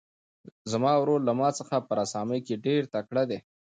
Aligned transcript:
زما 0.71 0.91
ورور 0.99 1.19
له 1.27 1.33
ما 1.39 1.49
څخه 1.59 1.75
په 1.87 1.91
رسامۍ 2.01 2.39
کې 2.47 2.55
ډېر 2.65 2.81
تکړه 2.93 3.23
دی. 3.29 3.39